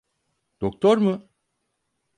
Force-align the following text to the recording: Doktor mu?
Doktor 0.61 0.97
mu? 0.97 1.29